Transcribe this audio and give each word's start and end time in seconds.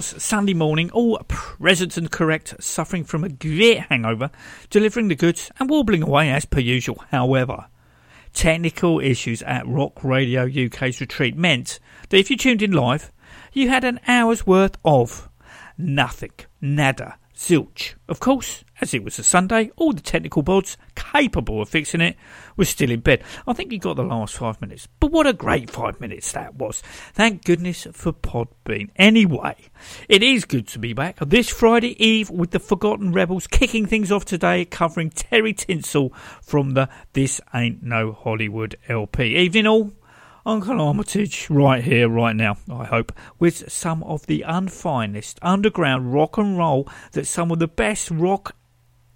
Sunday 0.00 0.54
morning, 0.54 0.90
all 0.90 1.18
present 1.28 1.96
and 1.96 2.10
correct, 2.10 2.54
suffering 2.62 3.04
from 3.04 3.24
a 3.24 3.28
great 3.28 3.80
hangover, 3.80 4.30
delivering 4.70 5.08
the 5.08 5.14
goods 5.14 5.50
and 5.58 5.68
warbling 5.68 6.02
away 6.02 6.30
as 6.30 6.44
per 6.44 6.60
usual. 6.60 7.04
However, 7.10 7.66
technical 8.32 9.00
issues 9.00 9.42
at 9.42 9.66
Rock 9.66 10.04
Radio 10.04 10.46
UK's 10.46 11.00
retreat 11.00 11.36
meant 11.36 11.80
that 12.08 12.18
if 12.18 12.30
you 12.30 12.36
tuned 12.36 12.62
in 12.62 12.72
live, 12.72 13.10
you 13.52 13.68
had 13.68 13.84
an 13.84 14.00
hour's 14.06 14.46
worth 14.46 14.76
of 14.84 15.28
nothing, 15.76 16.32
nada, 16.60 17.16
zilch. 17.38 17.94
Of 18.08 18.18
course, 18.18 18.64
as 18.80 18.92
it 18.92 19.04
was 19.04 19.18
a 19.18 19.22
Sunday, 19.22 19.70
all 19.76 19.92
the 19.92 20.02
technical 20.02 20.42
bods 20.42 20.76
capable 20.96 21.62
of 21.62 21.68
fixing 21.68 22.00
it 22.00 22.16
were 22.56 22.64
still 22.64 22.90
in 22.90 23.00
bed. 23.00 23.22
I 23.46 23.52
think 23.52 23.70
he 23.70 23.78
got 23.78 23.94
the 23.94 24.02
last 24.02 24.36
five 24.36 24.60
minutes, 24.60 24.88
but 24.98 25.12
what 25.12 25.26
a 25.26 25.32
great 25.32 25.70
five 25.70 26.00
minutes 26.00 26.32
that 26.32 26.56
was. 26.56 26.82
Thank 27.12 27.44
goodness 27.44 27.86
for 27.92 28.12
Podbean. 28.12 28.90
Anyway, 28.96 29.54
it 30.08 30.24
is 30.24 30.44
good 30.44 30.66
to 30.68 30.80
be 30.80 30.92
back 30.92 31.18
this 31.20 31.48
Friday 31.48 32.02
Eve 32.04 32.28
with 32.28 32.50
the 32.50 32.58
Forgotten 32.58 33.12
Rebels 33.12 33.46
kicking 33.46 33.86
things 33.86 34.10
off 34.10 34.24
today, 34.24 34.64
covering 34.64 35.10
Terry 35.10 35.52
Tinsel 35.52 36.12
from 36.42 36.72
the 36.72 36.88
This 37.12 37.40
Ain't 37.54 37.84
No 37.84 38.12
Hollywood 38.12 38.76
LP. 38.88 39.36
Evening 39.36 39.66
all. 39.68 39.92
Uncle 40.48 40.80
Armitage, 40.80 41.50
right 41.50 41.84
here, 41.84 42.08
right 42.08 42.34
now, 42.34 42.56
I 42.72 42.86
hope, 42.86 43.12
with 43.38 43.70
some 43.70 44.02
of 44.04 44.24
the 44.24 44.46
unfinest 44.48 45.38
underground 45.42 46.14
rock 46.14 46.38
and 46.38 46.56
roll 46.56 46.88
that 47.12 47.26
some 47.26 47.52
of 47.52 47.58
the 47.58 47.68
best 47.68 48.10
rock 48.10 48.56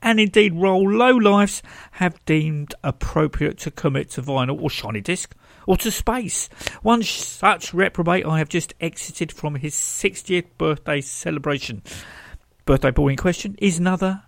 and 0.03 0.21
indeed 0.21 0.53
roll 0.53 0.87
low 0.91 1.17
lives 1.17 1.63
have 1.93 2.23
deemed 2.27 2.75
appropriate 2.85 3.57
to 3.61 3.71
commit 3.71 4.11
to 4.11 4.21
vinyl 4.21 4.61
or 4.61 4.69
shiny 4.69 5.01
disc 5.01 5.35
or 5.67 5.79
to 5.79 5.91
space. 5.91 6.51
One 6.83 7.03
such 7.03 7.73
reprobate 7.73 8.27
I 8.27 8.37
have 8.37 8.51
just 8.51 8.75
exited 8.79 9.33
from 9.33 9.55
his 9.55 9.75
60th 9.75 10.49
birthday 10.59 11.01
celebration. 11.01 11.83
Birthday 12.67 12.91
boy 12.91 13.09
in 13.09 13.17
question 13.17 13.57
is 13.59 13.79
another, 13.79 14.23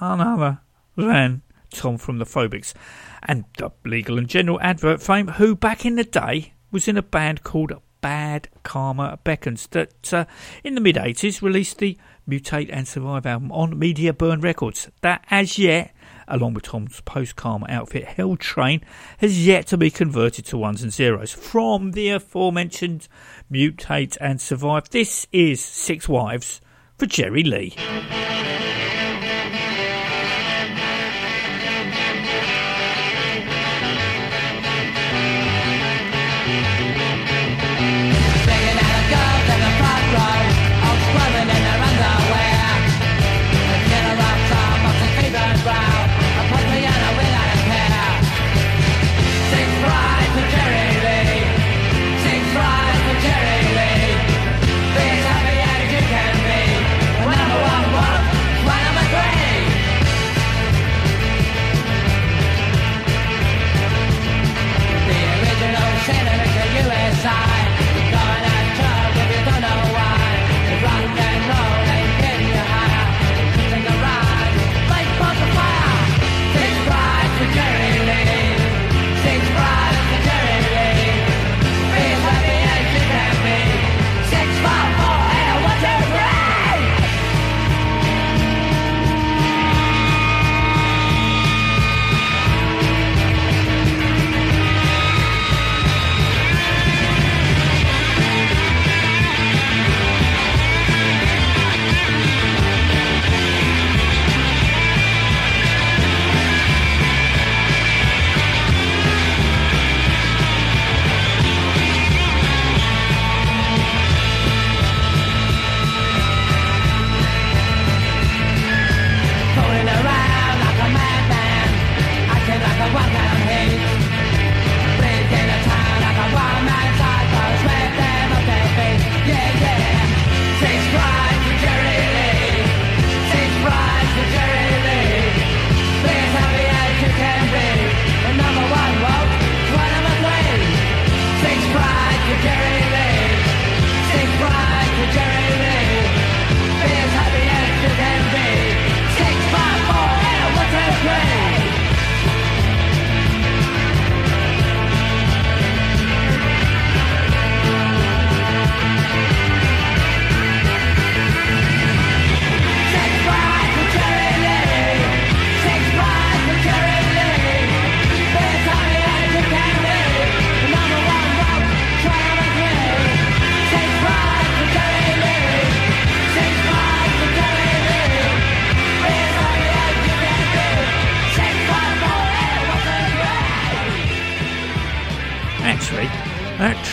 another 0.00 0.60
than 0.96 1.42
Tom 1.70 1.98
from 1.98 2.18
the 2.18 2.24
Phobics 2.24 2.74
and 3.22 3.44
the 3.58 3.70
legal 3.84 4.18
and 4.18 4.28
general 4.28 4.60
advert 4.60 5.02
fame, 5.02 5.28
who 5.28 5.54
back 5.54 5.84
in 5.84 5.96
the 5.96 6.04
day 6.04 6.52
was 6.70 6.88
in 6.88 6.96
a 6.96 7.02
band 7.02 7.42
called 7.42 7.72
Bad 8.00 8.48
Karma 8.62 9.18
Beckons 9.24 9.68
that 9.70 10.12
uh, 10.12 10.26
in 10.62 10.74
the 10.74 10.80
mid 10.80 10.96
80s 10.96 11.42
released 11.42 11.78
the 11.78 11.98
Mutate 12.28 12.70
and 12.72 12.86
Survive 12.86 13.26
album 13.26 13.50
on 13.52 13.78
Media 13.78 14.12
Burn 14.12 14.40
Records. 14.40 14.88
That 15.00 15.24
as 15.30 15.58
yet 15.58 15.92
along 16.28 16.54
with 16.54 16.64
Tom's 16.64 17.00
post 17.02 17.36
Karma 17.36 17.66
outfit, 17.68 18.04
Hell 18.04 18.36
Train, 18.36 18.82
has 19.18 19.46
yet 19.46 19.66
to 19.68 19.76
be 19.76 19.90
converted 19.90 20.44
to 20.46 20.58
ones 20.58 20.82
and 20.82 20.92
zeros 20.92 21.32
from 21.32 21.92
the 21.92 22.10
aforementioned 22.10 23.08
Mutate 23.50 24.16
and 24.20 24.40
Survive. 24.40 24.88
This 24.90 25.26
is 25.32 25.64
Six 25.64 26.08
Wives 26.08 26.60
for 26.98 27.06
Jerry 27.06 27.42
Lee. 27.42 27.74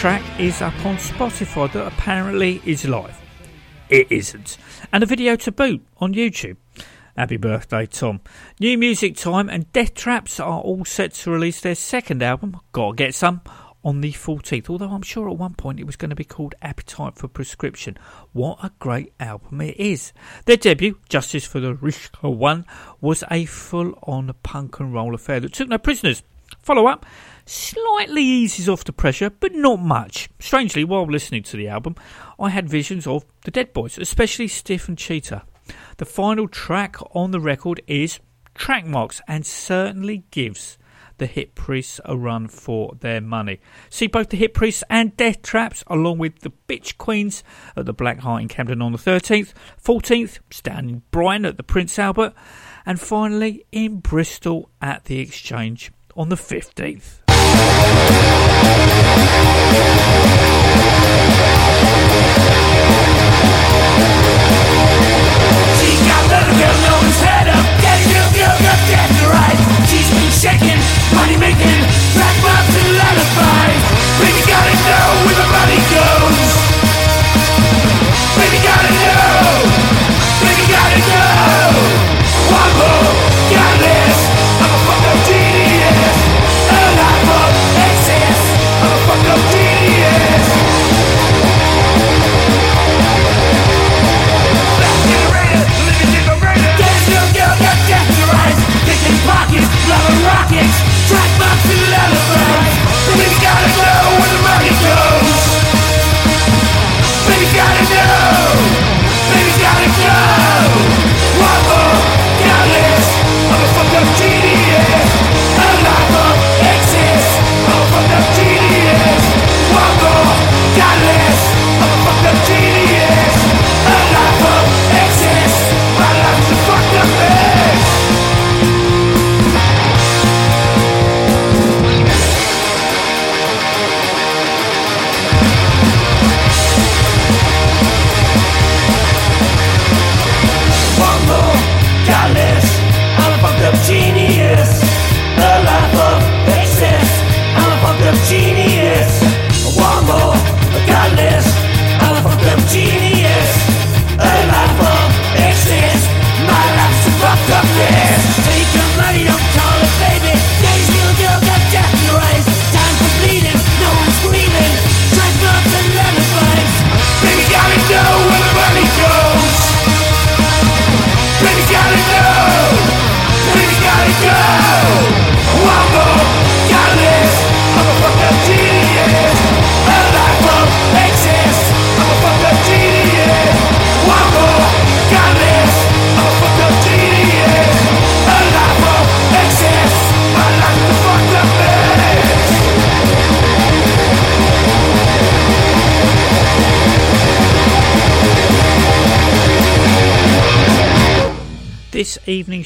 Track 0.03 0.37
is 0.37 0.61
up 0.61 0.73
on 0.85 0.97
Spotify 0.97 1.71
that 1.71 1.87
apparently 1.87 2.61
is 2.65 2.85
live. 2.85 3.17
It 3.87 4.11
isn't. 4.11 4.57
And 4.91 5.01
a 5.01 5.05
video 5.05 5.37
to 5.37 5.49
boot 5.49 5.81
on 5.95 6.13
YouTube. 6.13 6.57
Happy 7.15 7.37
birthday, 7.37 7.85
Tom. 7.85 8.19
New 8.59 8.77
Music 8.77 9.15
Time 9.15 9.47
and 9.47 9.71
Deathtraps 9.71 10.41
are 10.45 10.59
all 10.59 10.83
set 10.83 11.13
to 11.13 11.31
release 11.31 11.61
their 11.61 11.73
second 11.73 12.21
album, 12.21 12.59
Gotta 12.73 12.97
Get 12.97 13.15
Some, 13.15 13.43
on 13.85 14.01
the 14.01 14.11
14th. 14.11 14.69
Although 14.69 14.89
I'm 14.89 15.03
sure 15.03 15.29
at 15.29 15.37
one 15.37 15.53
point 15.53 15.79
it 15.79 15.85
was 15.85 15.95
going 15.95 16.09
to 16.09 16.17
be 16.17 16.25
called 16.25 16.53
Appetite 16.61 17.15
for 17.15 17.29
Prescription. 17.29 17.97
What 18.33 18.59
a 18.61 18.73
great 18.79 19.13
album 19.21 19.61
it 19.61 19.77
is. 19.77 20.11
Their 20.43 20.57
debut, 20.57 20.99
Justice 21.07 21.45
for 21.45 21.61
the 21.61 21.75
Rishka 21.75 22.29
One, 22.29 22.65
was 22.99 23.23
a 23.31 23.45
full 23.45 23.97
on 24.03 24.33
punk 24.43 24.81
and 24.81 24.93
roll 24.93 25.15
affair 25.15 25.39
that 25.39 25.53
took 25.53 25.69
no 25.69 25.77
prisoners. 25.77 26.23
Follow 26.61 26.87
up 26.87 27.05
slightly 27.45 28.23
eases 28.23 28.69
off 28.69 28.83
the 28.83 28.93
pressure, 28.93 29.29
but 29.29 29.53
not 29.53 29.81
much. 29.81 30.29
Strangely, 30.39 30.83
while 30.83 31.05
listening 31.05 31.43
to 31.43 31.57
the 31.57 31.67
album, 31.67 31.95
I 32.39 32.49
had 32.49 32.69
visions 32.69 33.07
of 33.07 33.25
the 33.43 33.51
Dead 33.51 33.73
Boys, 33.73 33.97
especially 33.97 34.47
Stiv 34.47 34.87
and 34.87 34.97
Cheetah. 34.97 35.43
The 35.97 36.05
final 36.05 36.47
track 36.47 36.97
on 37.15 37.31
the 37.31 37.39
record 37.39 37.81
is 37.87 38.19
Track 38.55 38.85
Marks 38.85 39.21
and 39.27 39.45
certainly 39.45 40.23
gives 40.31 40.77
the 41.17 41.25
Hit 41.25 41.55
Priests 41.55 42.01
a 42.05 42.17
run 42.17 42.47
for 42.47 42.95
their 42.99 43.21
money. 43.21 43.59
See 43.89 44.07
both 44.07 44.29
the 44.29 44.37
Hit 44.37 44.53
Priests 44.53 44.83
and 44.89 45.15
Deathtraps 45.15 45.83
along 45.87 46.17
with 46.17 46.39
the 46.39 46.51
Bitch 46.67 46.97
Queens 46.97 47.43
at 47.75 47.85
the 47.85 47.93
Black 47.93 48.19
Heart 48.19 48.41
in 48.41 48.47
Camden 48.47 48.81
on 48.81 48.91
the 48.91 48.97
13th, 48.97 49.53
14th, 49.83 50.39
down 50.63 50.89
in 50.89 51.03
Brighton 51.11 51.45
at 51.45 51.57
the 51.57 51.63
Prince 51.63 51.97
Albert, 51.99 52.33
and 52.85 52.99
finally 52.99 53.65
in 53.71 53.99
Bristol 53.99 54.69
at 54.81 55.05
the 55.05 55.19
Exchange 55.19 55.91
on 56.15 56.29
the 56.29 56.35
15th. 56.35 57.22
Baby 74.23 74.41
gotta 74.47 74.73
know 74.87 75.07
where 75.25 75.35
the 75.35 75.47
money 75.51 75.79
goes. 75.91 76.37
Baby 78.37 78.59
gotta 78.63 78.91
know, 78.93 79.32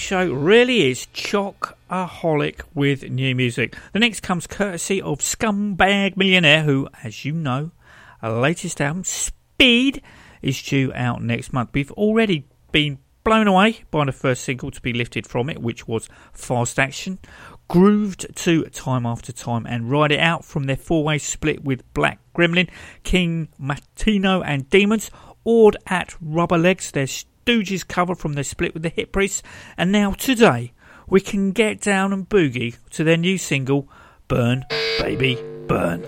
show 0.07 0.31
really 0.31 0.89
is 0.89 1.05
chock-aholic 1.07 2.61
with 2.73 3.03
new 3.09 3.35
music. 3.35 3.75
The 3.91 3.99
next 3.99 4.21
comes 4.21 4.47
courtesy 4.47 5.01
of 5.01 5.19
Scumbag 5.19 6.15
Millionaire, 6.15 6.63
who, 6.63 6.87
as 7.03 7.25
you 7.25 7.33
know, 7.33 7.71
a 8.21 8.31
latest 8.31 8.79
album, 8.79 9.03
Speed, 9.03 10.01
is 10.41 10.61
due 10.61 10.93
out 10.95 11.21
next 11.21 11.51
month. 11.51 11.71
We've 11.73 11.91
already 11.91 12.45
been 12.71 12.99
blown 13.25 13.49
away 13.49 13.83
by 13.91 14.05
the 14.05 14.13
first 14.13 14.45
single 14.45 14.71
to 14.71 14.79
be 14.79 14.93
lifted 14.93 15.27
from 15.27 15.49
it, 15.49 15.61
which 15.61 15.89
was 15.89 16.07
Fast 16.31 16.79
Action. 16.79 17.19
Grooved 17.67 18.33
to 18.33 18.63
Time 18.69 19.05
After 19.05 19.33
Time 19.33 19.65
and 19.65 19.91
Ride 19.91 20.13
It 20.13 20.21
Out 20.21 20.45
from 20.45 20.67
their 20.67 20.77
four 20.77 21.03
way 21.03 21.17
split 21.17 21.65
with 21.65 21.83
Black 21.93 22.19
Gremlin, 22.33 22.69
King 23.03 23.49
Matino, 23.61 24.41
and 24.45 24.69
Demons. 24.69 25.11
Awed 25.43 25.75
at 25.85 26.15
Rubber 26.21 26.57
Legs, 26.57 26.91
their 26.91 27.07
Stooges 27.47 27.87
cover 27.87 28.13
from 28.13 28.33
their 28.33 28.43
split 28.43 28.73
with 28.73 28.83
the 28.83 28.89
Hit 28.89 29.13
Priests. 29.13 29.41
And 29.77 29.89
now, 29.89 30.11
today, 30.11 30.73
we 31.07 31.21
can 31.21 31.51
get 31.51 31.79
down 31.79 32.11
and 32.11 32.27
boogie 32.27 32.75
to 32.89 33.05
their 33.05 33.15
new 33.15 33.37
single, 33.37 33.87
Burn, 34.27 34.65
Baby, 34.99 35.41
Burn. 35.65 36.03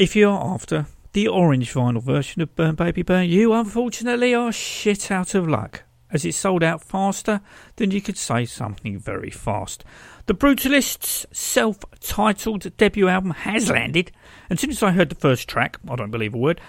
If 0.00 0.16
you're 0.16 0.32
after 0.32 0.86
the 1.12 1.28
orange 1.28 1.74
vinyl 1.74 2.02
version 2.02 2.40
of 2.40 2.56
Burn 2.56 2.74
Baby 2.74 3.02
Burn, 3.02 3.28
you 3.28 3.52
unfortunately 3.52 4.34
are 4.34 4.50
shit 4.50 5.10
out 5.10 5.34
of 5.34 5.46
luck, 5.46 5.82
as 6.10 6.24
it 6.24 6.32
sold 6.32 6.62
out 6.62 6.82
faster 6.82 7.42
than 7.76 7.90
you 7.90 8.00
could 8.00 8.16
say 8.16 8.46
something 8.46 8.98
very 8.98 9.28
fast. 9.28 9.84
The 10.24 10.32
Brutalists' 10.32 11.26
self 11.36 11.80
titled 12.00 12.74
debut 12.78 13.08
album 13.08 13.32
has 13.32 13.68
landed, 13.68 14.10
and 14.48 14.64
as 14.64 14.82
I 14.82 14.92
heard 14.92 15.10
the 15.10 15.16
first 15.16 15.46
track, 15.46 15.78
I 15.86 15.96
don't 15.96 16.10
believe 16.10 16.32
a 16.32 16.38
word, 16.38 16.62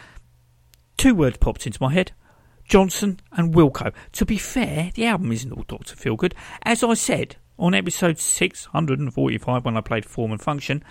two 0.98 1.16
words 1.16 1.38
popped 1.38 1.66
into 1.66 1.82
my 1.82 1.94
head 1.94 2.12
Johnson 2.66 3.22
and 3.32 3.56
Wilko. 3.56 3.94
To 4.12 4.26
be 4.26 4.38
fair, 4.38 4.92
the 4.94 5.06
album 5.06 5.32
isn't 5.32 5.54
all 5.54 5.64
Dr. 5.64 5.96
Feelgood. 5.96 6.34
As 6.64 6.84
I 6.84 6.96
said 6.96 7.38
on 7.58 7.76
episode 7.76 8.20
645 8.20 9.64
when 9.64 9.78
I 9.78 9.80
played 9.80 10.04
Form 10.04 10.34
and 10.34 10.42
Function, 10.42 10.84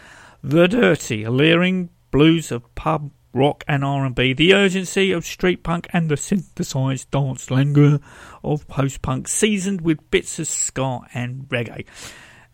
the 0.43 0.67
dirty, 0.67 1.27
leering 1.29 1.91
blues 2.11 2.51
of 2.51 2.75
pub 2.75 3.11
rock 3.33 3.65
and 3.69 3.85
R&B, 3.85 4.33
the 4.33 4.55
urgency 4.55 5.13
of 5.13 5.25
street 5.25 5.63
punk 5.63 5.87
and 5.93 6.09
the 6.09 6.17
synthesized 6.17 7.11
dance 7.11 7.51
languor 7.51 8.01
of 8.43 8.67
post-punk 8.69 9.29
seasoned 9.29 9.81
with 9.81 10.11
bits 10.11 10.39
of 10.39 10.47
ska 10.49 11.01
and 11.15 11.49
reggae. 11.49 11.85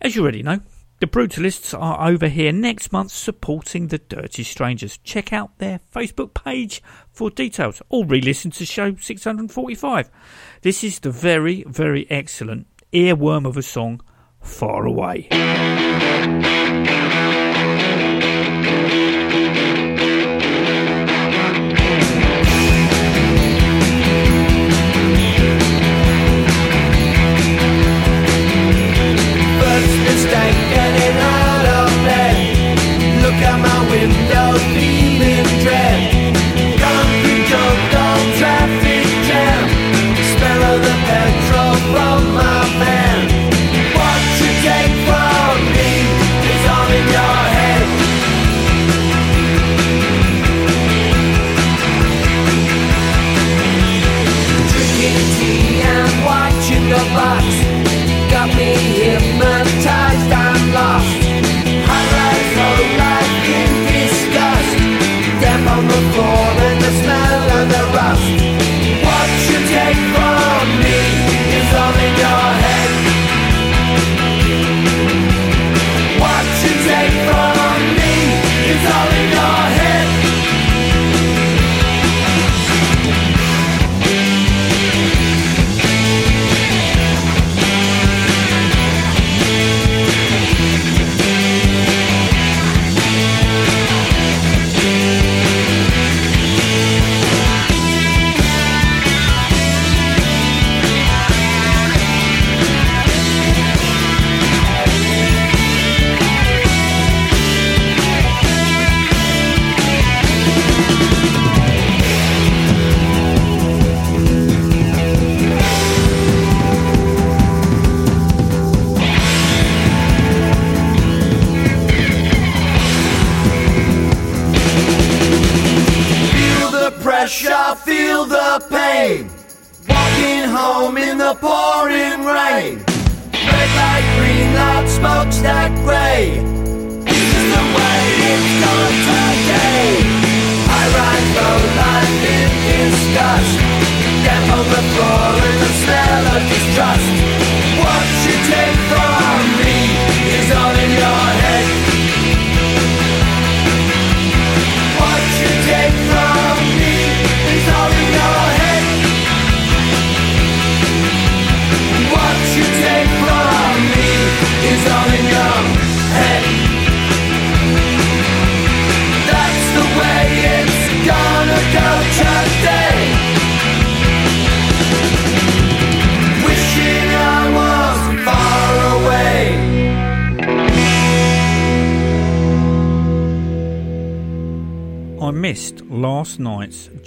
As 0.01 0.15
you 0.15 0.21
already 0.21 0.43
know, 0.43 0.59
the 0.99 1.07
Brutalists 1.07 1.79
are 1.79 2.09
over 2.09 2.27
here 2.27 2.51
next 2.51 2.91
month 2.91 3.11
supporting 3.11 3.87
the 3.87 3.99
Dirty 3.99 4.43
Strangers. 4.43 4.97
Check 5.03 5.31
out 5.31 5.57
their 5.59 5.79
Facebook 5.93 6.33
page 6.33 6.81
for 7.11 7.29
details 7.29 7.81
or 7.89 8.05
re-listen 8.05 8.51
to 8.51 8.65
show 8.65 8.95
645. 8.95 10.09
This 10.61 10.83
is 10.83 10.99
the 10.99 11.11
very, 11.11 11.63
very 11.67 12.09
excellent 12.09 12.67
earworm 12.93 13.45
of 13.45 13.57
a 13.57 13.61
song, 13.61 14.01
Far 14.41 14.85
Away. 14.85 15.27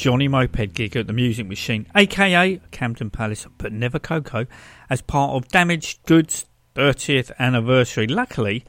Johnny 0.01 0.29
Moped 0.29 0.73
gig 0.73 0.97
at 0.97 1.07
the 1.09 1.13
Music 1.13 1.47
Machine, 1.47 1.87
aka 1.95 2.59
Camden 2.71 3.11
Palace, 3.11 3.47
but 3.59 3.71
never 3.71 3.99
KOKO, 3.99 4.47
as 4.89 5.03
part 5.03 5.33
of 5.33 5.47
Damaged 5.49 6.07
Goods' 6.07 6.47
30th 6.75 7.31
anniversary. 7.39 8.07
Luckily 8.07 8.65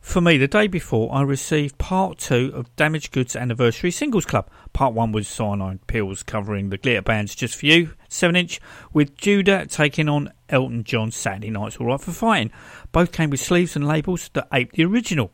for 0.00 0.20
me, 0.20 0.38
the 0.38 0.46
day 0.46 0.68
before, 0.68 1.12
I 1.12 1.22
received 1.22 1.76
part 1.78 2.18
two 2.18 2.52
of 2.54 2.74
Damaged 2.76 3.10
Goods 3.10 3.34
Anniversary 3.34 3.90
Singles 3.90 4.24
Club. 4.24 4.48
Part 4.74 4.94
one 4.94 5.10
was 5.10 5.26
Cyanide 5.26 5.84
Pills 5.88 6.22
covering 6.22 6.70
the 6.70 6.78
Glitter 6.78 7.02
Band's 7.02 7.34
Just 7.34 7.56
For 7.56 7.66
You 7.66 7.94
7 8.08 8.36
inch, 8.36 8.60
with 8.92 9.16
Giuda 9.16 9.68
taking 9.68 10.08
on 10.08 10.32
Elton 10.48 10.84
John's 10.84 11.16
Saturday 11.16 11.50
Night's 11.50 11.78
Alright 11.78 12.00
for 12.00 12.12
Fighting. 12.12 12.52
Both 12.92 13.10
came 13.10 13.30
with 13.30 13.40
sleeves 13.40 13.74
and 13.74 13.88
labels 13.88 14.30
that 14.34 14.46
aped 14.52 14.76
the 14.76 14.84
original. 14.84 15.32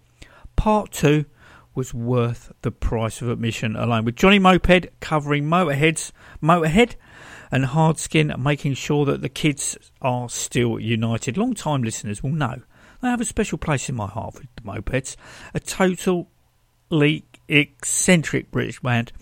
Part 0.57 0.93
two 0.93 1.27
was 1.75 1.95
worth 1.95 2.53
the 2.63 2.71
price 2.71 3.23
of 3.23 3.29
admission 3.29 3.77
alone, 3.77 4.05
with 4.05 4.17
Johnny 4.17 4.39
Moped 4.39 4.89
covering 5.01 5.45
Motorhead's 5.45 6.13
Motorhead 6.43 6.97
and 7.51 7.67
Hard 7.67 7.99
Skin 7.99 8.35
making 8.39 8.75
sure 8.75 9.05
that 9.05 9.23
the 9.23 9.29
kids 9.29 9.77
are 10.01 10.29
still 10.29 10.79
united. 10.79 11.37
Long 11.37 11.55
time 11.55 11.83
listeners 11.83 12.23
will 12.23 12.31
know 12.31 12.63
they 13.01 13.09
have 13.09 13.21
a 13.21 13.25
special 13.25 13.59
place 13.59 13.89
in 13.89 13.95
my 13.95 14.07
heart 14.07 14.35
for 14.35 14.43
the 14.43 14.63
Mopeds, 14.63 15.17
a 15.55 15.61
totally 15.61 17.25
eccentric 17.49 18.51
British 18.51 18.81
band 18.81 19.13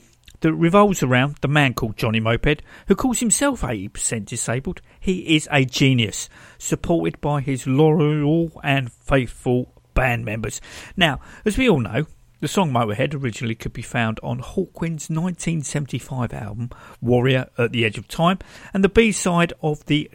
that 0.40 0.52
revolves 0.54 1.02
around 1.02 1.36
the 1.40 1.48
man 1.48 1.74
called 1.74 1.96
Johnny 1.96 2.20
Moped, 2.20 2.62
who 2.88 2.94
calls 2.94 3.20
himself 3.20 3.62
80% 3.62 4.24
disabled. 4.24 4.80
He 4.98 5.36
is 5.36 5.48
a 5.50 5.64
genius, 5.64 6.28
supported 6.58 7.20
by 7.20 7.40
his 7.40 7.66
loyal 7.66 8.60
and 8.62 8.92
faithful 8.92 9.74
band 9.94 10.24
members. 10.24 10.60
Now, 10.96 11.20
as 11.44 11.58
we 11.58 11.68
all 11.68 11.80
know, 11.80 12.06
the 12.40 12.48
song 12.48 12.72
Motorhead 12.72 13.14
originally 13.14 13.55
could 13.55 13.74
be 13.74 13.83
found 13.83 14.18
on 14.22 14.40
Hawkwind's 14.40 15.11
1975 15.11 16.33
album 16.33 16.70
Warrior 17.03 17.50
at 17.59 17.72
the 17.72 17.85
Edge 17.85 17.98
of 17.98 18.09
Time 18.09 18.38
and 18.72 18.83
the 18.83 18.88
B 18.88 19.12
side 19.12 19.53
of 19.62 19.85
the 19.85 20.11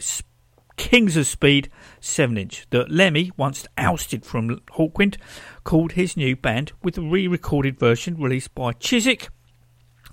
Kings 0.76 1.16
of 1.16 1.28
Speed 1.28 1.70
7 2.00 2.36
inch 2.38 2.66
that 2.72 2.90
Lemmy, 2.90 3.32
once 3.38 3.68
ousted 3.78 4.26
from 4.26 4.60
Hawkwind, 4.72 5.18
called 5.64 5.92
his 5.92 6.18
new 6.18 6.36
band 6.36 6.72
with 6.82 6.98
a 6.98 7.02
re 7.02 7.28
recorded 7.28 7.80
version 7.80 8.20
released 8.20 8.56
by 8.56 8.74
Chiswick 8.74 9.30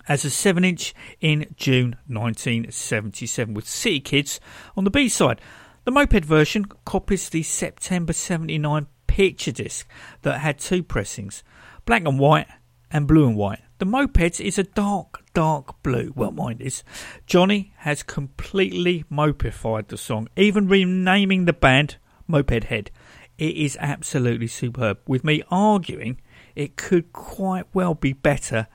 as 0.06 0.24
a 0.24 0.30
7 0.30 0.64
inch 0.64 0.94
in 1.20 1.46
June 1.56 1.96
1977 2.08 3.54
with 3.54 3.66
City 3.66 4.00
Kids 4.00 4.38
on 4.76 4.84
the 4.84 4.90
B 4.90 5.08
side. 5.08 5.40
The 5.84 5.90
moped 5.90 6.26
version 6.26 6.66
copies 6.84 7.30
the 7.30 7.42
September 7.42 8.12
79 8.12 8.86
picture 9.06 9.52
disc 9.52 9.86
that 10.22 10.40
had 10.40 10.58
two 10.58 10.82
pressings 10.82 11.42
black 11.84 12.06
and 12.06 12.18
white 12.18 12.46
and 12.90 13.06
blue 13.06 13.26
and 13.26 13.36
white. 13.36 13.60
The 13.78 13.86
mopeds 13.86 14.44
is 14.44 14.58
a 14.58 14.62
dark, 14.62 15.24
dark 15.34 15.82
blue. 15.82 16.12
Well, 16.14 16.30
mine 16.30 16.58
is. 16.60 16.84
Johnny 17.26 17.72
has 17.78 18.02
completely 18.02 19.04
mopified 19.10 19.88
the 19.88 19.96
song, 19.96 20.28
even 20.36 20.68
renaming 20.68 21.46
the 21.46 21.52
band 21.52 21.96
Moped 22.28 22.64
Head. 22.64 22.90
It 23.38 23.56
is 23.56 23.76
absolutely 23.80 24.46
superb, 24.46 24.98
with 25.06 25.24
me 25.24 25.42
arguing 25.50 26.20
it 26.54 26.76
could 26.76 27.12
quite 27.12 27.66
well 27.72 27.94
be 27.94 28.12
better 28.12 28.68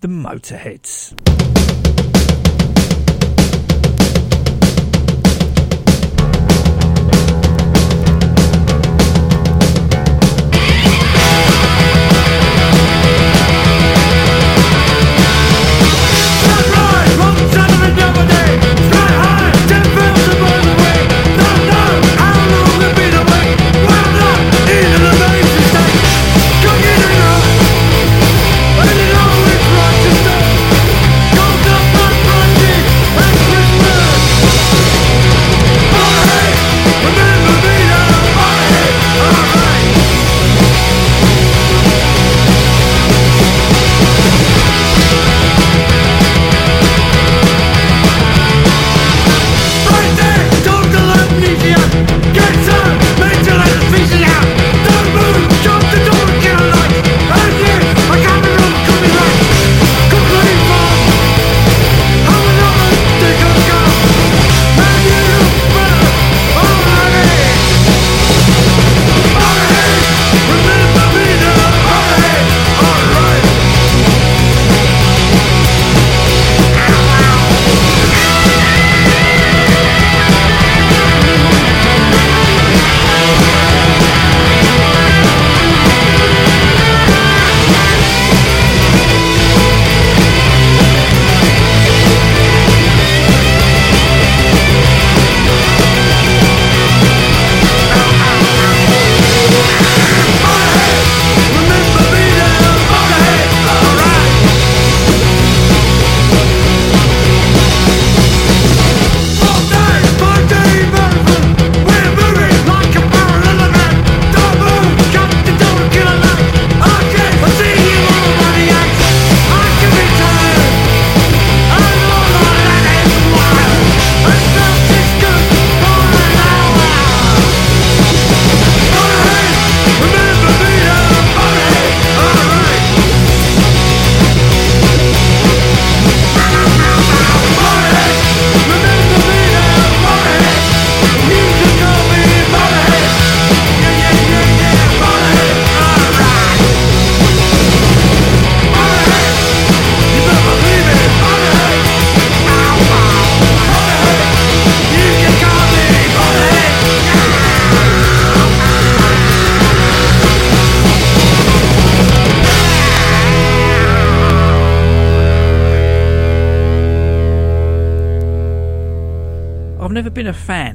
than 0.00 0.22
Motorheads. 0.22 1.59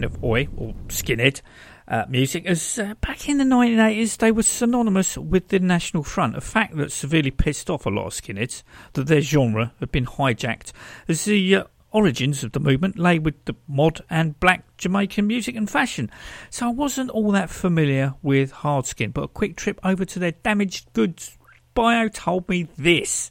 Of 0.06 0.24
Oi 0.24 0.48
or 0.56 0.74
Skinhead 0.88 1.41
uh, 1.88 2.06
music, 2.10 2.46
as 2.46 2.80
uh, 2.80 2.96
back 3.02 3.30
in 3.30 3.38
the 3.38 3.44
1980s 3.44 4.18
they 4.18 4.32
were 4.32 4.44
synonymous 4.44 5.18
with 5.18 5.50
the 5.50 5.60
National 5.60 6.04
Front, 6.04 6.36
a 6.36 6.41
fact 6.41 6.76
that 6.78 6.91
severely 6.91 7.32
pissed 7.32 7.70
off 7.70 7.86
a 7.86 7.89
lot 7.89 8.08
of 8.08 8.13
skinheads 8.13 8.63
that 8.94 9.08
their 9.08 9.22
genre 9.22 9.74
had 9.80 9.91
been 9.91 10.06
hijacked, 10.06 10.72
as 11.08 11.26
the 11.26 11.56
uh, 11.56 11.63
origins 11.91 12.44
of 12.44 12.52
the 12.52 12.60
movement 12.60 12.98
lay 12.98 13.20
with 13.20 13.46
the 13.46 13.56
mod 13.68 14.02
and 14.10 14.39
black 14.39 14.65
Jamaican 14.78 15.28
music 15.28 15.56
and 15.56 15.70
fashion. 15.70 16.10
So 16.50 16.68
I 16.68 16.72
wasn't 16.72 17.12
all 17.12 17.32
that 17.32 17.50
familiar 17.50 18.15
with 18.22 18.52
Hard 18.52 18.86
Skin, 18.86 19.12
but 19.12 19.24
a 19.24 19.28
quick 19.28 19.56
trip 19.56 19.80
over 19.84 20.06
to 20.06 20.20
their 20.20 20.32
damaged 20.32 20.91
goods 20.94 21.38
bio 21.76 22.08
told 22.08 22.50
me 22.50 22.68
this. 22.78 23.30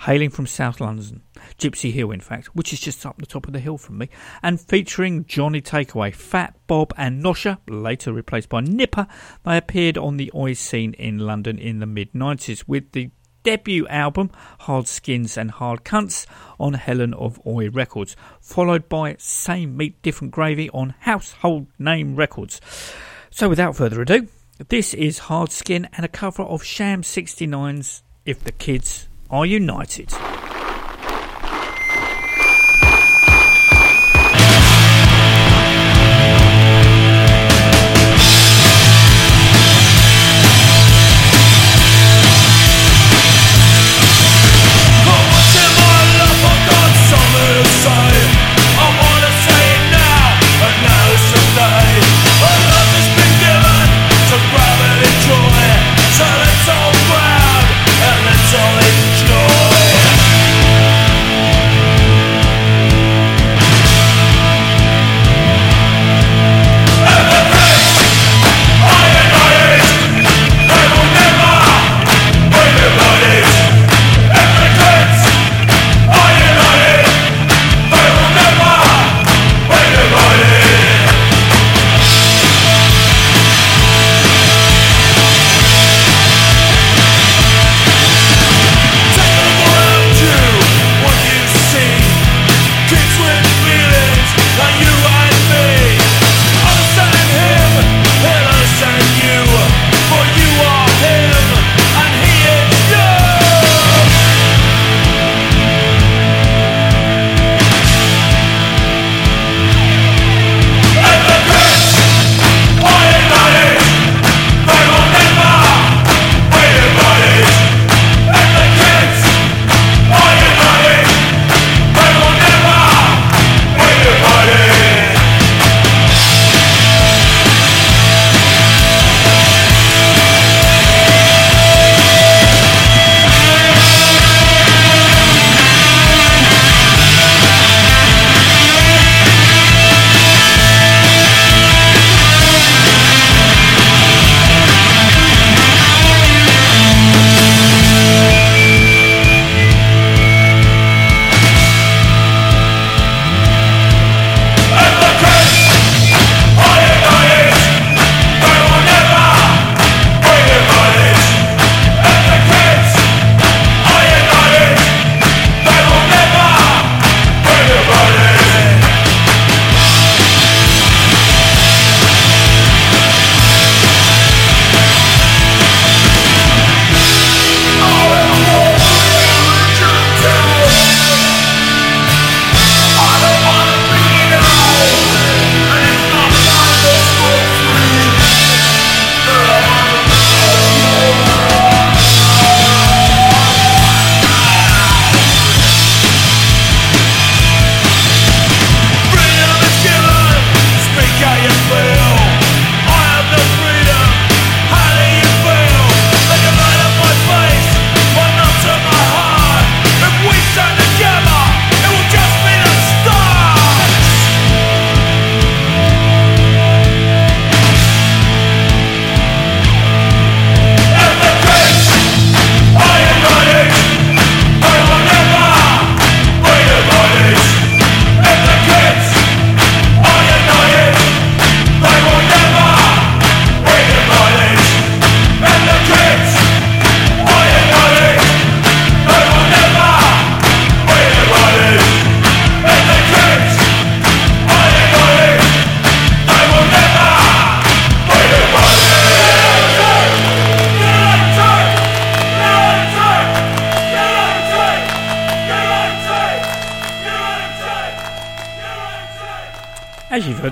Hailing 0.00 0.30
from 0.30 0.46
South 0.46 0.80
London, 0.80 1.22
Gypsy 1.58 1.92
Hill, 1.92 2.10
in 2.10 2.20
fact, 2.20 2.56
which 2.56 2.72
is 2.72 2.80
just 2.80 3.04
up 3.04 3.18
the 3.18 3.26
top 3.26 3.46
of 3.46 3.52
the 3.52 3.60
hill 3.60 3.76
from 3.76 3.98
me, 3.98 4.08
and 4.42 4.58
featuring 4.58 5.26
Johnny 5.26 5.60
Takeaway, 5.60 6.14
Fat 6.14 6.56
Bob, 6.66 6.94
and 6.96 7.22
Nosha, 7.22 7.60
later 7.68 8.10
replaced 8.10 8.48
by 8.48 8.62
Nipper, 8.62 9.06
they 9.44 9.58
appeared 9.58 9.98
on 9.98 10.16
the 10.16 10.32
Oi 10.34 10.54
scene 10.54 10.94
in 10.94 11.18
London 11.18 11.58
in 11.58 11.80
the 11.80 11.86
mid 11.86 12.14
90s 12.14 12.64
with 12.66 12.92
the 12.92 13.10
debut 13.42 13.86
album 13.88 14.30
Hard 14.60 14.88
Skins 14.88 15.36
and 15.36 15.50
Hard 15.50 15.84
Cunts 15.84 16.24
on 16.58 16.72
Helen 16.74 17.12
of 17.12 17.38
Oi 17.46 17.68
Records, 17.68 18.16
followed 18.40 18.88
by 18.88 19.16
Same 19.18 19.76
Meat 19.76 20.00
Different 20.00 20.32
Gravy 20.32 20.70
on 20.70 20.94
Household 21.00 21.66
Name 21.78 22.16
Records. 22.16 22.58
So 23.30 23.50
without 23.50 23.76
further 23.76 24.00
ado, 24.00 24.28
this 24.68 24.94
is 24.94 25.18
Hard 25.18 25.52
Skin 25.52 25.90
and 25.92 26.06
a 26.06 26.08
cover 26.08 26.42
of 26.42 26.64
Sham 26.64 27.02
69's 27.02 28.02
If 28.24 28.44
the 28.44 28.52
Kids 28.52 29.09
Are 29.32 29.46
United. 29.46 30.12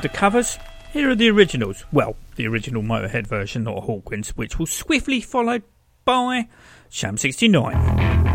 The 0.01 0.09
covers, 0.09 0.59
here 0.93 1.11
are 1.11 1.17
the 1.17 1.29
originals. 1.29 1.85
Well, 1.91 2.15
the 2.37 2.47
original 2.47 2.83
Motorhead 2.83 3.27
version, 3.27 3.65
not 3.65 3.83
Hawkwind, 3.83 4.29
which 4.37 4.57
was 4.57 4.71
swiftly 4.71 5.21
followed 5.21 5.65
by 6.05 6.49
Sham 6.89 7.17
69. 7.17 8.28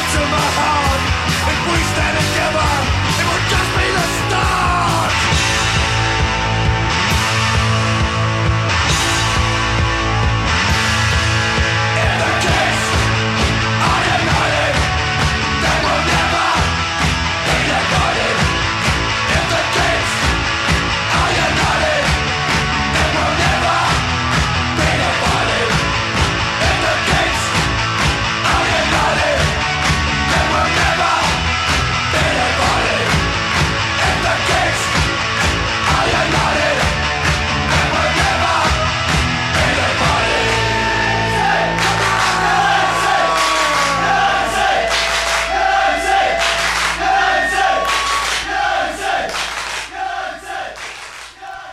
To 0.00 0.20
my 0.32 0.48
heart. 0.56 1.02
If 1.52 1.60
we 1.68 1.78
stand 1.92 2.16
together, 2.16 2.99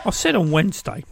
I 0.08 0.12
said 0.12 0.38
on 0.38 0.52
Wednesday 0.52 1.04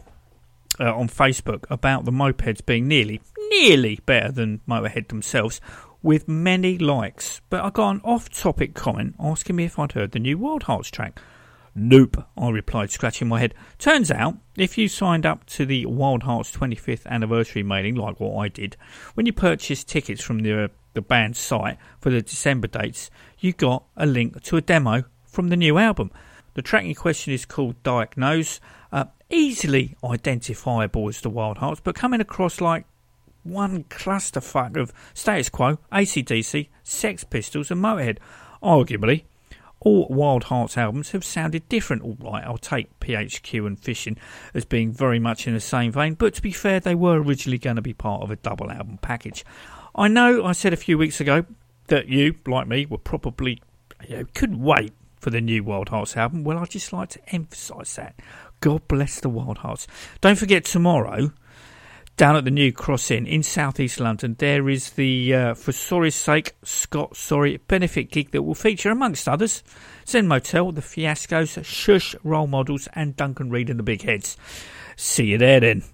uh, 0.80 0.96
on 0.96 1.10
Facebook 1.10 1.66
about 1.68 2.06
the 2.06 2.10
mopeds 2.10 2.64
being 2.64 2.88
nearly, 2.88 3.20
nearly 3.50 4.00
better 4.06 4.32
than 4.32 4.62
Motorhead 4.66 5.08
themselves, 5.08 5.60
with 6.02 6.26
many 6.26 6.78
likes. 6.78 7.42
But 7.50 7.62
I 7.62 7.68
got 7.68 7.90
an 7.90 8.00
off-topic 8.04 8.72
comment 8.72 9.14
asking 9.20 9.56
me 9.56 9.66
if 9.66 9.78
I'd 9.78 9.92
heard 9.92 10.12
the 10.12 10.18
new 10.18 10.38
Wildhearts 10.38 10.90
track. 10.90 11.20
Nope, 11.74 12.24
I 12.38 12.48
replied, 12.48 12.90
scratching 12.90 13.28
my 13.28 13.38
head. 13.38 13.52
Turns 13.78 14.10
out, 14.10 14.38
if 14.56 14.78
you 14.78 14.88
signed 14.88 15.26
up 15.26 15.44
to 15.48 15.66
the 15.66 15.84
Wildhearts 15.84 16.56
25th 16.56 17.04
anniversary 17.04 17.62
mailing, 17.62 17.96
like 17.96 18.18
what 18.18 18.42
I 18.42 18.48
did, 18.48 18.78
when 19.12 19.26
you 19.26 19.34
purchased 19.34 19.88
tickets 19.88 20.22
from 20.22 20.38
the 20.38 20.70
the 20.94 21.02
band's 21.02 21.38
site 21.38 21.76
for 22.00 22.08
the 22.08 22.22
December 22.22 22.68
dates, 22.68 23.10
you 23.38 23.52
got 23.52 23.84
a 23.94 24.06
link 24.06 24.42
to 24.44 24.56
a 24.56 24.62
demo 24.62 25.04
from 25.26 25.48
the 25.48 25.56
new 25.56 25.76
album. 25.76 26.10
The 26.56 26.62
track 26.62 26.86
in 26.86 26.94
question 26.94 27.34
is 27.34 27.44
called 27.44 27.82
Diagnose, 27.82 28.60
uh, 28.85 28.85
easily 29.30 29.96
identifiable 30.04 31.08
as 31.08 31.20
the 31.20 31.30
Wildhearts, 31.30 31.80
but 31.82 31.94
coming 31.94 32.20
across 32.20 32.60
like 32.60 32.84
one 33.42 33.84
clusterfuck 33.84 34.76
of 34.76 34.92
status 35.14 35.48
quo, 35.48 35.78
ACDC, 35.92 36.68
Sex 36.82 37.24
Pistols, 37.24 37.70
and 37.70 37.82
Motorhead. 37.82 38.18
Arguably, 38.62 39.24
all 39.80 40.08
Wildhearts 40.08 40.76
albums 40.76 41.12
have 41.12 41.24
sounded 41.24 41.68
different. 41.68 42.02
All 42.02 42.16
right, 42.20 42.44
I'll 42.44 42.58
take 42.58 42.98
PHUQ 43.00 43.66
and 43.66 43.78
Fishing 43.78 44.16
as 44.54 44.64
being 44.64 44.92
very 44.92 45.18
much 45.18 45.46
in 45.46 45.54
the 45.54 45.60
same 45.60 45.92
vein, 45.92 46.14
but 46.14 46.34
to 46.34 46.42
be 46.42 46.52
fair, 46.52 46.80
they 46.80 46.94
were 46.94 47.20
originally 47.20 47.58
going 47.58 47.76
to 47.76 47.82
be 47.82 47.94
part 47.94 48.22
of 48.22 48.30
a 48.30 48.36
double 48.36 48.70
album 48.70 48.98
package. 49.00 49.44
I 49.94 50.08
know 50.08 50.44
I 50.44 50.52
said 50.52 50.72
a 50.72 50.76
few 50.76 50.98
weeks 50.98 51.20
ago 51.20 51.44
that 51.88 52.08
you, 52.08 52.34
like 52.46 52.66
me, 52.66 52.86
were 52.86 52.98
probably 52.98 53.62
you 54.08 54.16
know, 54.18 54.24
couldn't 54.34 54.62
wait 54.62 54.92
for 55.20 55.30
the 55.30 55.40
new 55.40 55.64
Wildhearts 55.64 56.16
album. 56.16 56.44
Well, 56.44 56.58
I'd 56.58 56.70
just 56.70 56.92
like 56.92 57.10
to 57.10 57.34
emphasise 57.34 57.96
that. 57.96 58.14
God 58.66 58.88
bless 58.88 59.20
the 59.20 59.30
Wildhearts. 59.30 59.86
Don't 60.20 60.36
forget 60.36 60.64
tomorrow, 60.64 61.30
down 62.16 62.34
at 62.34 62.44
the 62.44 62.50
New 62.50 62.72
Cross 62.72 63.12
Inn 63.12 63.24
in 63.24 63.44
southeast 63.44 64.00
London, 64.00 64.34
there 64.40 64.68
is 64.68 64.90
the 64.94 65.32
uh, 65.32 65.54
For 65.54 65.70
Sorry's 65.70 66.16
Sake 66.16 66.56
Scott 66.64 67.16
Sorry 67.16 67.58
benefit 67.68 68.10
gig 68.10 68.32
that 68.32 68.42
will 68.42 68.56
feature, 68.56 68.90
amongst 68.90 69.28
others, 69.28 69.62
Zen 70.04 70.26
Motel, 70.26 70.72
The 70.72 70.80
Fiascos, 70.80 71.64
Shush, 71.64 72.16
Role 72.24 72.48
Models, 72.48 72.88
and 72.94 73.14
Duncan 73.14 73.50
Reid 73.50 73.70
and 73.70 73.78
the 73.78 73.84
Big 73.84 74.02
Heads. 74.02 74.36
See 74.96 75.26
you 75.26 75.38
there 75.38 75.60
then. 75.60 75.84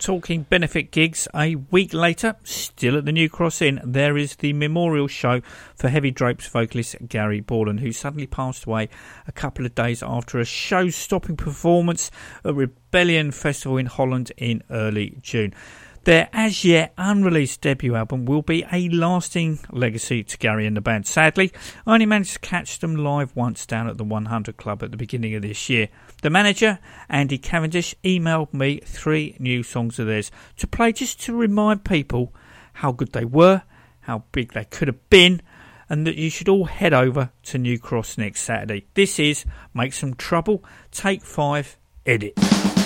Talking 0.00 0.42
benefit 0.44 0.90
gigs. 0.90 1.28
A 1.34 1.56
week 1.56 1.92
later, 1.92 2.34
still 2.42 2.96
at 2.96 3.04
the 3.04 3.12
New 3.12 3.28
Cross 3.28 3.62
Inn, 3.62 3.80
there 3.84 4.16
is 4.16 4.36
the 4.36 4.52
memorial 4.54 5.06
show 5.06 5.42
for 5.76 5.88
Heavy 5.88 6.10
Drapes 6.10 6.48
vocalist 6.48 6.96
Gary 7.06 7.40
Borland, 7.40 7.80
who 7.80 7.92
suddenly 7.92 8.26
passed 8.26 8.64
away 8.64 8.88
a 9.28 9.32
couple 9.32 9.66
of 9.66 9.74
days 9.74 10.02
after 10.02 10.38
a 10.38 10.44
show 10.44 10.88
stopping 10.88 11.36
performance 11.36 12.10
at 12.44 12.54
Rebellion 12.54 13.30
Festival 13.30 13.76
in 13.76 13.86
Holland 13.86 14.32
in 14.36 14.62
early 14.70 15.18
June. 15.20 15.54
Their 16.04 16.28
as 16.32 16.64
yet 16.64 16.94
unreleased 16.96 17.60
debut 17.60 17.94
album 17.94 18.24
will 18.24 18.40
be 18.40 18.64
a 18.72 18.88
lasting 18.88 19.60
legacy 19.70 20.24
to 20.24 20.38
Gary 20.38 20.66
and 20.66 20.76
the 20.76 20.80
band. 20.80 21.06
Sadly, 21.06 21.52
I 21.86 21.94
only 21.94 22.06
managed 22.06 22.34
to 22.34 22.38
catch 22.38 22.78
them 22.78 22.96
live 22.96 23.36
once 23.36 23.66
down 23.66 23.86
at 23.86 23.98
the 23.98 24.04
100 24.04 24.56
Club 24.56 24.82
at 24.82 24.92
the 24.92 24.96
beginning 24.96 25.34
of 25.34 25.42
this 25.42 25.68
year. 25.68 25.88
The 26.22 26.30
manager, 26.30 26.78
Andy 27.10 27.36
Cavendish, 27.36 27.94
emailed 28.02 28.54
me 28.54 28.80
three 28.84 29.36
new 29.38 29.62
songs 29.62 29.98
of 29.98 30.06
theirs 30.06 30.30
to 30.56 30.66
play 30.66 30.92
just 30.92 31.20
to 31.22 31.36
remind 31.36 31.84
people 31.84 32.34
how 32.74 32.92
good 32.92 33.12
they 33.12 33.26
were, 33.26 33.62
how 34.00 34.24
big 34.32 34.54
they 34.54 34.64
could 34.64 34.88
have 34.88 35.10
been, 35.10 35.42
and 35.90 36.06
that 36.06 36.16
you 36.16 36.30
should 36.30 36.48
all 36.48 36.64
head 36.64 36.94
over 36.94 37.30
to 37.42 37.58
New 37.58 37.78
Cross 37.78 38.16
next 38.16 38.40
Saturday. 38.40 38.86
This 38.94 39.18
is 39.18 39.44
Make 39.74 39.92
Some 39.92 40.14
Trouble, 40.14 40.64
Take 40.92 41.22
5, 41.22 41.76
Edit. 42.06 42.79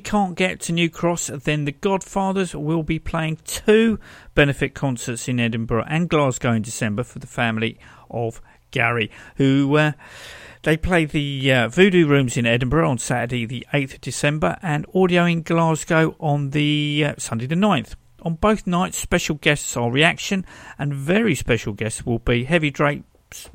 Can't 0.00 0.34
get 0.34 0.60
to 0.60 0.72
New 0.72 0.90
Cross, 0.90 1.30
then 1.44 1.64
the 1.64 1.72
Godfathers 1.72 2.54
will 2.54 2.82
be 2.82 2.98
playing 2.98 3.38
two 3.44 3.98
benefit 4.34 4.74
concerts 4.74 5.28
in 5.28 5.40
Edinburgh 5.40 5.84
and 5.88 6.08
Glasgow 6.08 6.52
in 6.52 6.62
December 6.62 7.02
for 7.02 7.18
the 7.18 7.26
family 7.26 7.78
of 8.10 8.40
Gary, 8.70 9.10
who 9.36 9.76
uh, 9.76 9.92
they 10.62 10.76
play 10.76 11.04
the 11.04 11.52
uh, 11.52 11.68
Voodoo 11.68 12.06
Rooms 12.06 12.36
in 12.36 12.46
Edinburgh 12.46 12.88
on 12.88 12.98
Saturday, 12.98 13.46
the 13.46 13.66
8th 13.72 13.94
of 13.94 14.00
December, 14.00 14.58
and 14.62 14.86
Audio 14.94 15.24
in 15.24 15.42
Glasgow 15.42 16.16
on 16.18 16.50
the 16.50 17.04
uh, 17.06 17.14
Sunday, 17.18 17.46
the 17.46 17.54
9th. 17.54 17.94
On 18.22 18.34
both 18.34 18.66
nights, 18.66 18.98
special 18.98 19.36
guests 19.36 19.76
are 19.76 19.90
Reaction, 19.90 20.44
and 20.78 20.92
very 20.92 21.34
special 21.34 21.72
guests 21.72 22.04
will 22.04 22.18
be 22.18 22.44
Heavy 22.44 22.70
Drapes 22.70 23.04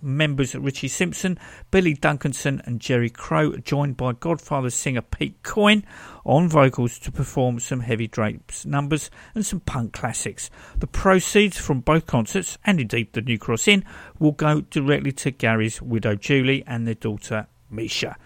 members 0.02 0.56
Richie 0.56 0.88
Simpson, 0.88 1.38
Billy 1.72 1.96
Duncanson, 1.96 2.66
and 2.66 2.80
Jerry 2.80 3.10
Crow, 3.10 3.58
joined 3.58 3.98
by 3.98 4.14
Godfather 4.14 4.70
singer 4.70 5.02
Pete 5.02 5.42
Coyne 5.44 5.86
on 6.26 6.48
vocals 6.48 7.00
to 7.00 7.12
perform 7.12 7.60
some 7.60 7.82
Heavy 7.82 8.08
Drapes 8.08 8.66
numbers 8.66 9.10
and 9.36 9.46
some 9.46 9.60
punk 9.60 9.94
classics. 9.94 10.50
The 10.78 10.88
proceeds 10.88 11.58
from 11.58 11.82
both 11.82 12.06
concerts, 12.06 12.58
and 12.66 12.80
indeed 12.80 13.14
the 13.14 13.22
New 13.22 13.38
Cross 13.38 13.68
Inn, 13.68 13.86
will 14.20 14.32
go 14.32 14.62
directly 14.62 15.12
to 15.14 15.32
Gary's 15.32 15.82
widow 15.82 16.16
Julie 16.16 16.64
and 16.68 16.88
their 16.88 16.94
daughter 16.94 17.48
Misha. 17.70 18.18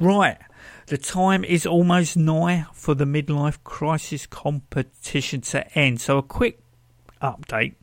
Right. 0.00 0.38
The 0.86 0.98
time 0.98 1.44
is 1.44 1.66
almost 1.66 2.16
nigh 2.16 2.66
for 2.72 2.94
the 2.94 3.04
midlife 3.04 3.58
crisis 3.64 4.26
competition 4.26 5.40
to 5.42 5.78
end. 5.78 6.00
So, 6.00 6.18
a 6.18 6.22
quick 6.22 6.60
update 7.22 7.74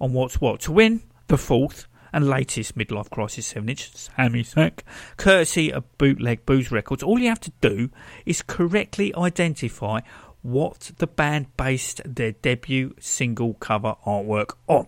on 0.00 0.12
what's 0.12 0.40
what. 0.40 0.60
To 0.62 0.72
win 0.72 1.02
the 1.28 1.38
fourth 1.38 1.86
and 2.14 2.28
latest 2.28 2.78
midlife 2.78 3.10
crisis 3.10 3.46
7 3.48 3.68
inch 3.68 3.92
Sammy 3.92 4.44
Sack, 4.44 4.84
courtesy 5.16 5.72
of 5.72 5.82
Bootleg 5.98 6.46
Booze 6.46 6.70
Records, 6.70 7.02
all 7.02 7.18
you 7.18 7.28
have 7.28 7.40
to 7.40 7.50
do 7.60 7.90
is 8.24 8.40
correctly 8.40 9.12
identify 9.16 10.00
what 10.42 10.92
the 10.98 11.08
band 11.08 11.56
based 11.56 12.00
their 12.04 12.30
debut 12.32 12.94
single 13.00 13.54
cover 13.54 13.96
artwork 14.06 14.54
on. 14.68 14.86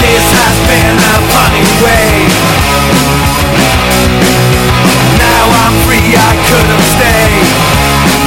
This 0.00 0.26
has 0.32 0.56
been 0.66 0.98
a 0.98 1.16
funny 1.30 1.64
way. 1.84 2.04
Now 5.18 5.44
I'm 5.64 5.74
free, 5.86 6.14
I 6.16 6.32
could 6.48 6.68
have 6.68 8.23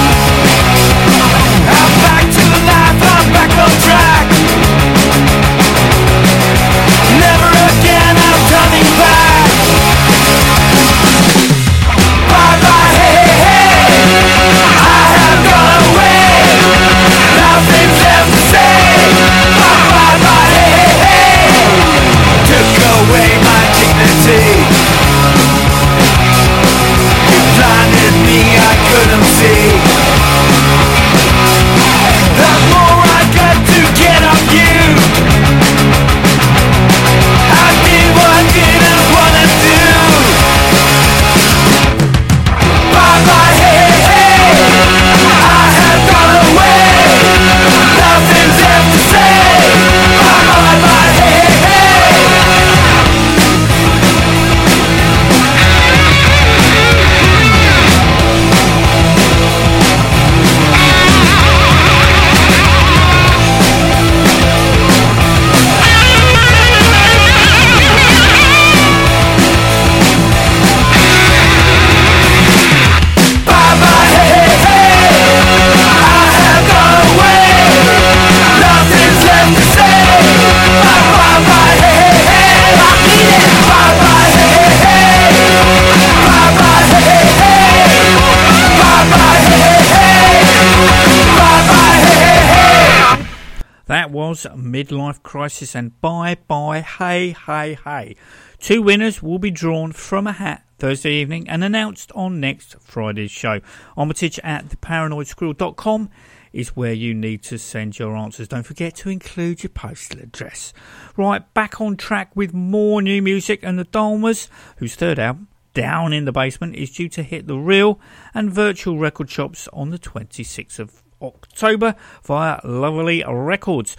Midlife 94.88 95.22
Crisis 95.22 95.76
and 95.76 96.00
Bye 96.00 96.38
Bye 96.48 96.80
Hey 96.80 97.32
Hey 97.32 97.78
Hey. 97.84 98.16
Two 98.58 98.82
winners 98.82 99.22
will 99.22 99.38
be 99.38 99.52
drawn 99.52 99.92
from 99.92 100.28
a 100.28 100.32
hat 100.32 100.64
Thursday 100.80 101.16
evening 101.16 101.50
and 101.50 101.62
announced 101.62 102.10
on 102.16 102.40
next 102.40 102.80
Friday's 102.80 103.32
show. 103.32 103.60
Armitage 103.98 104.40
at 104.46 104.70
theparanoidsquirrel.com 104.70 106.10
is 106.54 106.70
where 106.70 106.94
you 106.94 107.14
need 107.14 107.44
to 107.44 107.58
send 107.58 108.00
your 108.00 108.16
answers. 108.16 108.48
Don't 108.48 108.64
forget 108.64 108.96
to 108.98 109.10
include 109.10 109.62
your 109.62 109.72
postal 109.72 110.22
address. 110.22 110.72
Right, 111.18 111.54
back 111.54 111.82
on 111.82 111.98
track 111.98 112.34
with 112.34 112.54
more 112.54 113.02
new 113.02 113.22
music 113.22 113.60
and 113.64 113.78
the 113.78 113.86
Dahmers, 113.86 114.48
whose 114.78 114.96
third 114.96 115.20
album, 115.20 115.50
Down 115.74 116.14
in 116.14 116.24
the 116.24 116.32
Basement, 116.32 116.76
is 116.78 116.92
due 116.92 117.10
to 117.10 117.24
hit 117.24 117.48
the 117.48 117.58
real 117.58 118.00
and 118.34 118.50
virtual 118.50 118.98
record 118.98 119.30
shops 119.30 119.68
on 119.74 119.90
the 119.90 120.00
26th 120.00 120.80
of 120.80 121.04
October 121.22 121.96
via 122.24 122.62
Lovely 122.64 123.24
Records. 123.28 123.98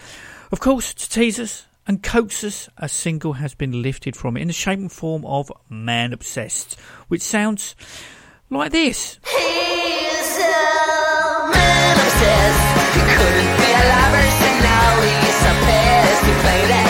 Of 0.51 0.61
course, 0.61 0.95
to 0.95 1.11
tease 1.11 1.39
us 1.39 1.67
and 1.87 2.03
coax 2.03 2.43
us, 2.43 2.71
a 2.79 2.89
single 2.89 3.35
has 3.35 3.55
been 3.55 3.83
lifted 3.83 4.17
from 4.17 4.37
it 4.37 4.41
in 4.41 4.49
the 4.49 4.55
shape 4.55 4.79
and 4.79 4.91
form 4.91 5.27
of 5.27 5.53
Man 5.69 6.15
Obsessed, 6.15 6.79
which 7.09 7.21
sounds 7.21 7.77
like 8.49 8.73
this. 8.73 9.19
He's 9.27 10.39
a 10.39 11.51
man 11.53 11.97
obsessed. 11.97 12.95
He 12.95 13.01
couldn't 13.01 13.57
be 13.59 13.71
a 13.73 13.85
lover, 13.93 14.27
so 14.41 14.49
now 14.65 15.01
he's 15.03 15.43
a 15.43 15.55
pest. 15.67 16.25
He 16.25 16.33
played 16.41 16.88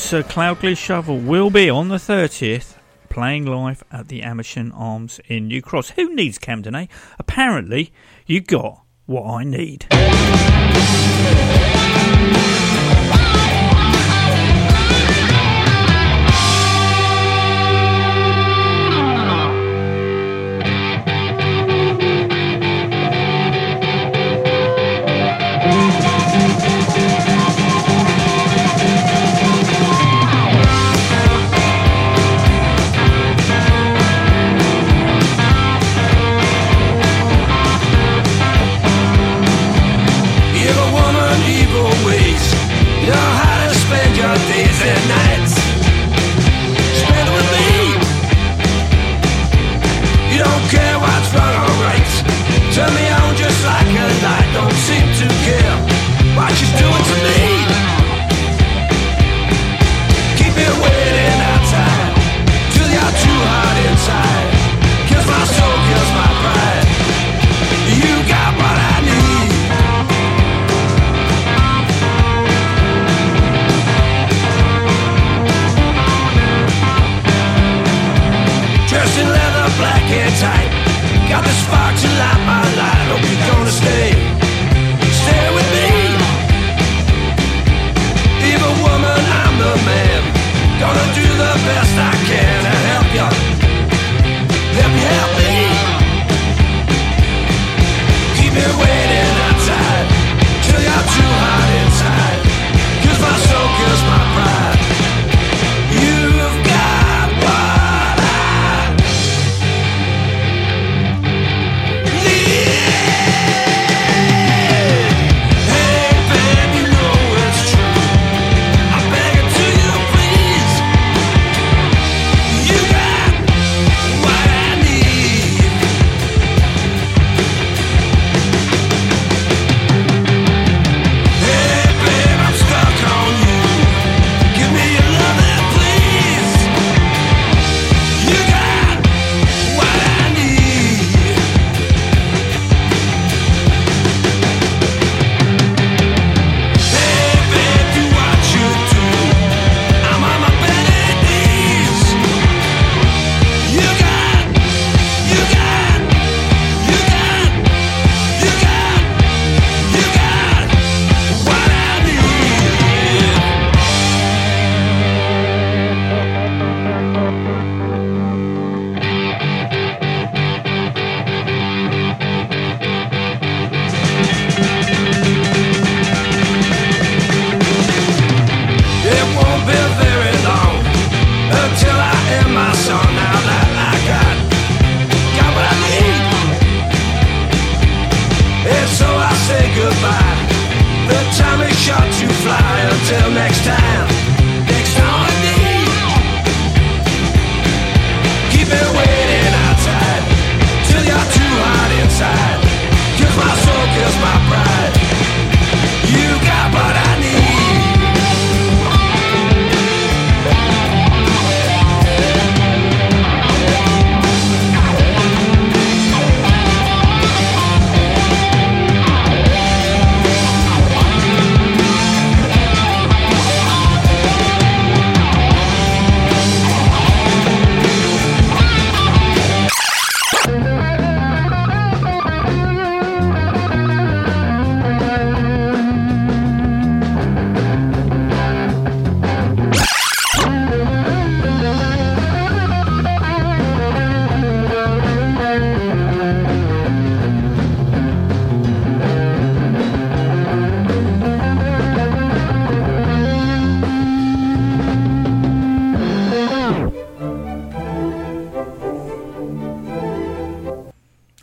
Sir 0.00 0.22
Cloudesley 0.24 0.72
Shovell 0.72 1.24
will 1.24 1.50
be 1.50 1.70
on 1.70 1.88
the 1.88 1.96
30th 1.96 2.74
playing 3.10 3.46
live 3.46 3.84
at 3.92 4.08
the 4.08 4.22
Amersham 4.22 4.72
Arms 4.74 5.20
in 5.28 5.46
New 5.46 5.62
Cross. 5.62 5.90
Who 5.90 6.12
needs 6.12 6.36
Camden, 6.36 6.74
eh? 6.74 6.86
Apparently, 7.20 7.92
you 8.26 8.40
got 8.40 8.82
what 9.06 9.30
I 9.30 9.44
need. 9.44 9.86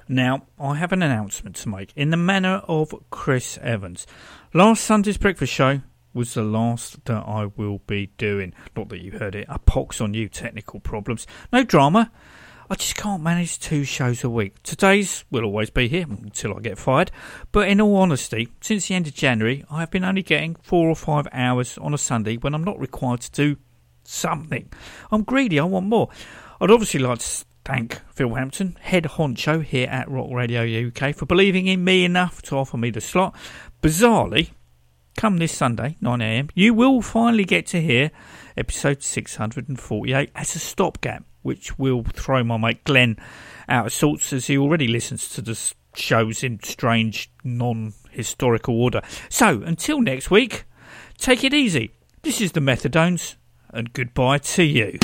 Now, 0.10 0.44
I 0.58 0.76
have 0.76 0.94
an 0.94 1.04
announcement 1.04 1.58
to 1.58 1.70
make 1.70 1.92
in 1.96 2.12
the 2.12 2.18
manner 2.18 2.62
of 2.68 2.94
Chris 3.10 3.58
Evans. 3.62 4.08
Last 4.54 4.84
Sunday's 4.84 5.18
breakfast 5.18 5.52
show 5.52 5.82
was 6.14 6.34
the 6.34 6.44
last 6.44 7.04
that 7.06 7.26
I 7.28 7.48
will 7.58 7.80
be 7.88 8.12
doing. 8.18 8.54
Not 8.76 8.88
that 8.90 9.02
you 9.02 9.12
heard 9.12 9.36
it, 9.36 9.48
a 9.50 9.60
pox 9.60 10.00
on 10.00 10.14
you, 10.14 10.30
technical 10.30 10.80
problems. 10.80 11.28
No 11.52 11.64
drama. 11.64 12.12
I 12.70 12.76
just 12.76 12.96
can't 12.96 13.22
manage 13.22 13.60
two 13.60 13.84
shows 13.84 14.24
a 14.24 14.30
week. 14.30 14.62
Today's 14.64 15.26
will 15.30 15.44
always 15.44 15.70
be 15.70 15.88
here 15.90 16.06
until 16.10 16.56
I 16.56 16.60
get 16.60 16.78
fired. 16.78 17.12
But 17.52 17.68
in 17.68 17.80
all 17.82 17.98
honesty, 17.98 18.50
since 18.62 18.88
the 18.88 18.96
end 18.96 19.08
of 19.08 19.14
January, 19.14 19.66
I 19.70 19.82
have 19.82 19.92
been 19.92 20.04
only 20.04 20.24
getting 20.24 20.56
four 20.56 20.90
or 20.90 20.96
five 20.96 21.28
hours 21.32 21.78
on 21.78 21.94
a 21.94 21.98
Sunday 21.98 22.38
when 22.38 22.54
I'm 22.54 22.64
not 22.64 22.80
required 22.80 23.22
to 23.22 23.32
do 23.32 23.58
something. 24.04 24.72
I'm 25.12 25.24
greedy, 25.24 25.60
I 25.60 25.64
want 25.64 25.88
more. 25.88 26.10
I'd 26.60 26.72
obviously 26.72 27.00
like 27.02 27.20
to 27.20 27.46
thank 27.68 28.00
Phil 28.14 28.34
Hampton, 28.34 28.78
head 28.80 29.04
honcho 29.04 29.62
here 29.62 29.90
at 29.90 30.10
Rock 30.10 30.30
Radio 30.32 30.88
UK, 30.88 31.14
for 31.14 31.26
believing 31.26 31.68
in 31.68 31.84
me 31.84 32.06
enough 32.06 32.42
to 32.44 32.56
offer 32.56 32.78
me 32.78 32.92
the 32.92 33.02
slot. 33.02 33.36
Bizarrely, 33.82 34.52
come 35.18 35.38
this 35.38 35.52
Sunday, 35.52 35.98
9am, 36.02 36.50
you 36.56 36.74
will 36.74 37.02
finally 37.02 37.44
get 37.44 37.68
to 37.68 37.82
hear 37.82 38.10
episode 38.56 39.04
648 39.04 40.32
as 40.34 40.56
a 40.56 40.60
stopgap, 40.60 41.26
which 41.42 41.78
will 41.78 42.04
throw 42.04 42.42
my 42.42 42.56
mate 42.56 42.86
Glenn 42.86 43.18
out 43.68 43.88
of 43.88 43.94
sorts 43.94 44.32
as 44.32 44.48
he 44.48 44.58
already 44.58 44.88
listens 44.88 45.28
to 45.28 45.42
the 45.42 45.74
shows 45.94 46.46
in 46.46 46.64
strange, 46.64 47.30
non 47.44 47.94
historical 48.12 48.82
order. 48.82 49.02
So, 49.28 49.62
until 49.64 50.00
next 50.00 50.32
week, 50.32 50.64
take 51.18 51.44
it 51.44 51.54
easy. 51.54 51.92
This 52.22 52.40
is 52.40 52.54
the 52.54 52.62
Methadones, 52.62 53.36
and 53.72 53.92
goodbye 53.92 54.38
to 54.38 54.64
you. 54.64 54.98